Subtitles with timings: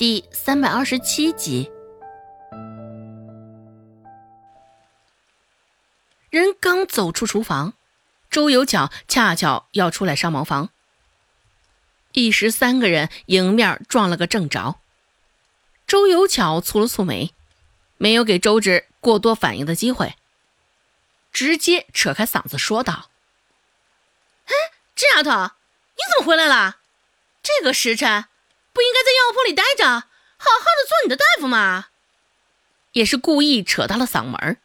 [0.00, 1.70] 第三百二十七集。
[6.30, 7.74] 人刚走出厨房，
[8.30, 10.70] 周有巧恰巧要出来上茅房，
[12.12, 14.80] 一时三个人迎面撞了个正着。
[15.86, 17.34] 周有巧蹙了蹙眉，
[17.98, 20.16] 没有给周芷过多反应的机会，
[21.30, 23.10] 直接扯开嗓子说道
[24.48, 24.54] ：“哎，
[24.94, 25.52] 这丫头，
[25.92, 26.78] 你怎么回来了？
[27.42, 28.24] 这个时辰
[28.80, 31.88] 不应该在药铺里待着，好好的做你的大夫吗？”
[32.92, 34.56] 也是故意扯大了嗓门。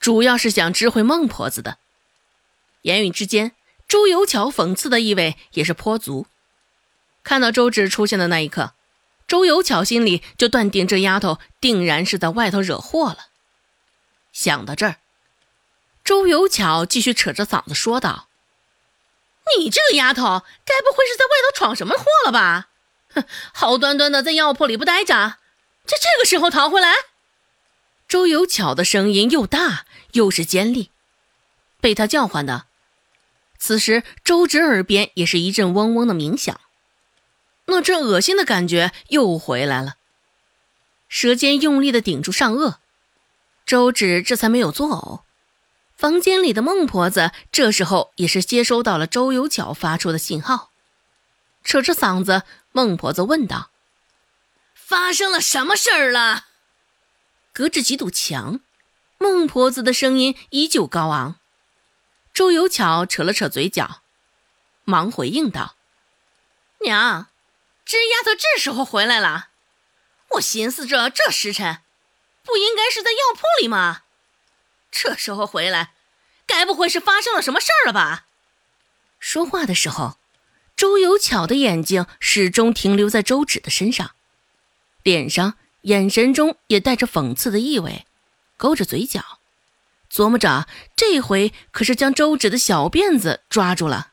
[0.00, 1.76] 主要是想知会孟婆子的。
[2.80, 3.52] 言语之间，
[3.86, 6.26] 周有巧讽刺的意味也是颇足。
[7.22, 8.72] 看到周芷出现的那一刻，
[9.28, 13.26] 周有巧心里就断定这丫头定然是在外头惹祸了。
[14.32, 14.96] 想到这儿，
[16.02, 18.28] 周有巧继续扯着嗓子说道
[19.58, 22.70] ：“你这个丫头，该不会是在外头闯什么祸了吧？
[23.14, 25.38] 哼， 好端端的在药铺里不待着，
[25.86, 26.92] 这这个时候逃回来？”
[28.08, 30.90] 周有巧的声音又大又是尖利，
[31.80, 32.66] 被他叫唤的。
[33.58, 36.60] 此时周芷耳边也是一阵嗡嗡的鸣响，
[37.66, 39.94] 那阵恶心的感觉又回来了。
[41.08, 42.76] 舌尖用力的顶住上颚，
[43.64, 45.20] 周芷这才没有作呕。
[45.96, 50.70] 房间里的孟婆子这时候也是接收到了周有巧发出的信号，
[51.62, 53.70] 扯着嗓子，孟婆子问道
[54.74, 56.46] ：“发生了什么事儿了？”
[57.52, 58.60] 隔着几堵墙，
[59.18, 61.38] 孟婆子的声音依旧高昂。
[62.32, 64.02] 周有巧扯了扯嘴角，
[64.84, 65.76] 忙回应道
[66.80, 67.28] ：“娘，
[67.84, 69.50] 这丫头这时候回来了。
[70.30, 71.82] 我寻思着，这时辰
[72.42, 74.04] 不应该是在药铺里吗？
[74.90, 75.92] 这时候回来，
[76.46, 78.24] 该不会是发生了什么事儿了吧？”
[79.20, 80.18] 说话的时候，
[80.82, 84.16] 周有巧的眼睛始终停留在周芷的身上，
[85.04, 85.54] 脸上。
[85.82, 88.04] 眼神中也带着讽刺的意味，
[88.56, 89.38] 勾着嘴角，
[90.10, 94.10] 琢磨着这回可是将周芷的小辫子抓住了，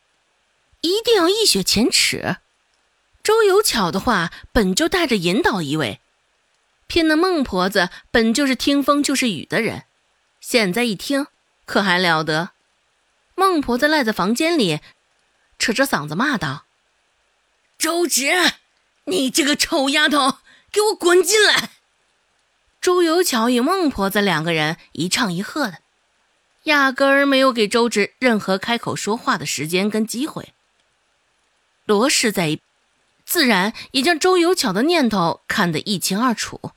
[0.81, 2.37] 一定要一雪前耻。
[3.23, 5.99] 周有巧的话本就带着引导意味，
[6.85, 9.85] 偏那孟婆子本就是听风就是雨的人，
[10.39, 11.25] 现在一听
[11.65, 12.51] 可还了得？
[13.33, 14.81] 孟婆子赖在房间里，
[15.59, 16.65] 扯着嗓子骂道
[17.79, 18.53] ：“周芷，
[19.05, 20.37] 你这个臭丫头！”
[20.71, 21.71] 给我滚进来！
[22.79, 25.79] 周有巧与孟婆子两个人一唱一和的，
[26.65, 30.53] 压根儿没有给周芷任何开口说话的时间跟机会。
[31.85, 32.59] 罗氏在，
[33.25, 36.71] 自然也将周有巧的念头看得一清二楚。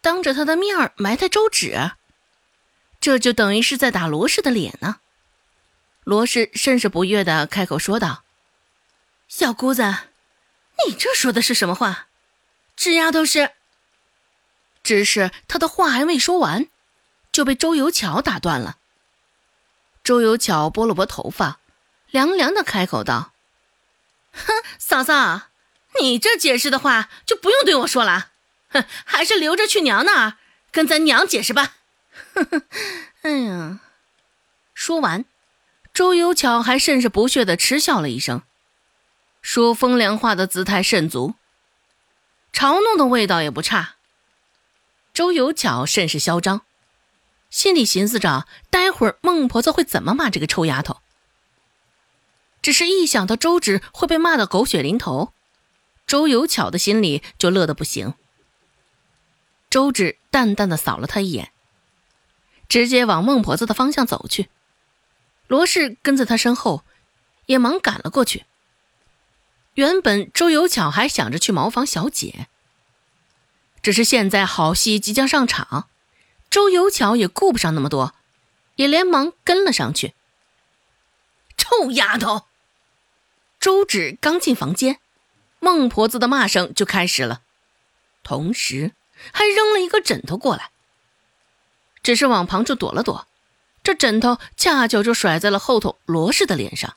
[0.00, 1.92] 当着他的面埋汰周芷，
[3.00, 4.96] 这就等于是在打罗氏的脸呢。
[6.02, 8.24] 罗氏甚是不悦的开口说道
[9.30, 9.82] ：“小姑子，
[10.84, 12.08] 你这说的是什么话？”
[12.74, 13.52] 这丫头是，
[14.82, 16.66] 只是他的话还没说完，
[17.30, 18.78] 就被周有巧打断了。
[20.02, 21.60] 周有巧拨了拨头发，
[22.10, 23.32] 凉凉的开口道
[24.34, 25.42] ：“哼，嫂嫂，
[26.00, 28.30] 你这解释的话就不用对我说了，
[28.70, 30.38] 哼，还是留着去娘那儿
[30.72, 31.76] 跟咱娘解释吧。”
[32.34, 32.62] 哼哼，
[33.22, 33.78] 哎呀，
[34.74, 35.24] 说完，
[35.94, 38.42] 周有巧还甚是不屑的嗤笑了一声，
[39.42, 41.34] 说风凉话的姿态甚足。
[42.52, 43.96] 嘲弄的味道也不差。
[45.12, 46.62] 周有巧甚是嚣张，
[47.48, 51.00] 心里寻思着，待会儿孟婆子会怎么骂这个臭丫头。
[52.62, 55.32] 只是一想到周芷会被骂得狗血淋头，
[56.06, 58.14] 周有巧的心里就乐得不行。
[59.70, 61.52] 周芷淡淡的扫了他一眼，
[62.68, 64.48] 直接往孟婆子的方向走去。
[65.46, 66.84] 罗氏跟在他身后，
[67.46, 68.44] 也忙赶了过去。
[69.74, 72.48] 原本周有巧还想着去茅房小解，
[73.82, 75.88] 只是现在好戏即将上场，
[76.50, 78.14] 周有巧也顾不上那么多，
[78.76, 80.14] 也连忙跟了上去。
[81.56, 82.46] 臭丫头！
[83.60, 84.98] 周芷刚进房间，
[85.60, 87.42] 孟婆子的骂声就开始了，
[88.22, 88.92] 同时
[89.32, 90.70] 还扔了一个枕头过来。
[92.02, 93.28] 只是往旁处躲了躲，
[93.82, 96.96] 这枕头恰巧就甩在了后头罗氏的脸上，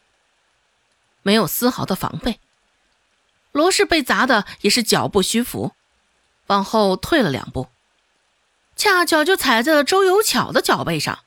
[1.21, 2.39] 没有丝毫的防备。
[3.53, 5.73] 罗氏被砸的也是脚步虚浮，
[6.47, 7.69] 往后退了两步，
[8.75, 11.19] 恰巧就踩在了周有巧的脚背上，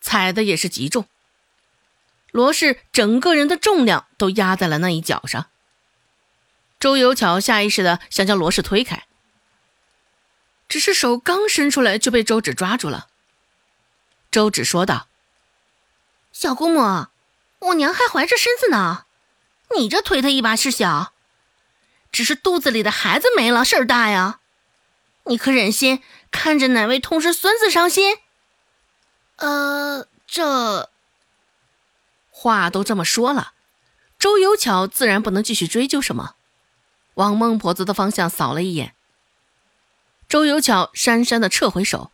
[0.00, 1.06] 踩的也是极重。
[2.32, 5.46] 罗氏整个人的重量都压在了那一脚上。
[6.80, 9.04] 周有巧下意识的想将罗氏推开，
[10.68, 13.06] 只是手刚伸出来就被周芷抓住了。
[14.32, 15.06] 周芷说道
[16.32, 17.06] ：“小姑母，
[17.60, 19.04] 我娘还怀着身子呢，
[19.76, 21.12] 你这推她一把是小。”
[22.12, 24.40] 只是肚子里的孩子没了，事儿大呀！
[25.24, 28.18] 你可忍心看着哪位痛失孙子伤心？
[29.36, 30.90] 呃，这
[32.30, 33.52] 话都这么说了，
[34.18, 36.34] 周有巧自然不能继续追究什么，
[37.14, 38.94] 往孟婆子的方向扫了一眼。
[40.28, 42.10] 周有巧讪讪的撤回手，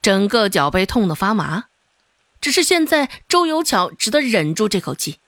[0.00, 1.64] 整个脚背痛得发麻。
[2.40, 5.18] 只是现在，周有巧只得忍住这口气。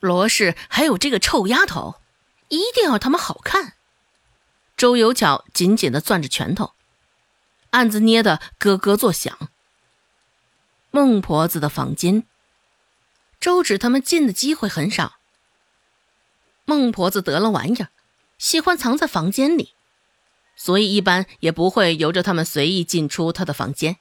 [0.00, 1.96] 罗氏还有这个臭丫头，
[2.48, 3.74] 一定要他们好看。
[4.76, 6.72] 周有巧紧紧的攥着拳头，
[7.70, 9.50] 案子捏得咯咯作响。
[10.90, 12.24] 孟婆子的房间，
[13.40, 15.16] 周芷他们进的机会很少。
[16.64, 17.90] 孟婆子得了玩意儿，
[18.38, 19.74] 喜欢藏在房间里，
[20.56, 23.96] 所以一般也不会由着他们随意进出她的房间。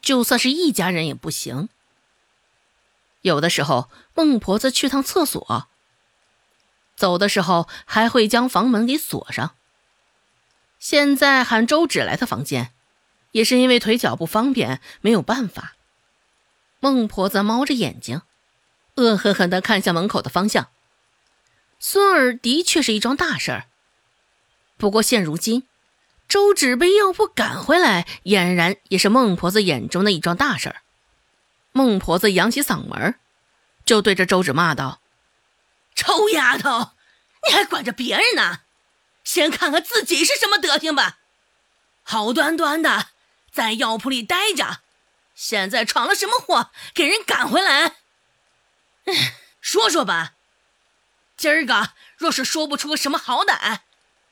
[0.00, 1.68] 就算是一家人也不行。
[3.22, 5.68] 有的时候，孟婆子去趟厕所，
[7.00, 9.54] 走的时候还会将房门给锁上。
[10.78, 12.74] 现在喊周芷来他房间，
[13.30, 15.72] 也是因为腿脚不方便，没有办法。
[16.78, 18.20] 孟婆子猫着眼睛，
[18.96, 20.68] 恶狠狠地看向门口的方向。
[21.78, 23.64] 孙儿的确是一桩大事儿，
[24.76, 25.62] 不过现如今。
[26.28, 30.82] 周芷被药铺赶回来，俨然也是孟婆子眼中的一桩大事儿。
[31.72, 33.14] 孟婆子扬起嗓门，
[33.86, 34.99] 就对着周芷骂道
[36.00, 36.92] ：“臭丫头，
[37.46, 38.62] 你还管着别人呢？
[39.22, 41.18] 先看看自己是什么德行吧！
[42.02, 43.08] 好端端的
[43.52, 44.78] 在药铺里待着，
[45.34, 47.96] 现在闯了什么祸，给人赶回来？
[49.60, 50.32] 说说吧。
[51.36, 53.80] 今儿个若是说不出个什么好歹。”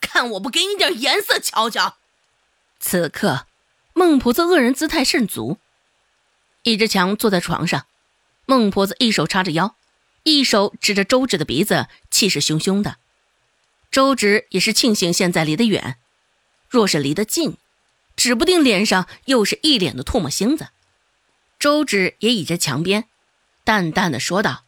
[0.01, 1.99] 看我不给你点颜色瞧瞧！
[2.81, 3.47] 此刻，
[3.93, 5.59] 孟婆子恶人姿态甚足。
[6.63, 7.87] 一只强坐在床上，
[8.47, 9.75] 孟婆子一手叉着腰，
[10.23, 12.97] 一手指着周芷的鼻子，气势汹汹的。
[13.91, 15.99] 周芷也是庆幸现在离得远，
[16.69, 17.57] 若是离得近，
[18.17, 20.69] 指不定脸上又是一脸的唾沫星子。
[21.59, 23.09] 周芷也倚着墙边，
[23.65, 24.65] 淡淡的说道：“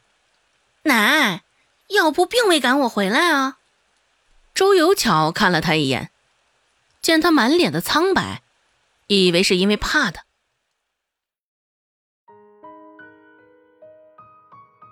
[0.84, 1.42] 奶，
[1.88, 3.58] 药铺并未赶我回来啊。”
[4.54, 6.10] 周有巧看了他一眼，
[7.00, 8.42] 见他满脸的苍白，
[9.06, 10.24] 以为是因为怕的。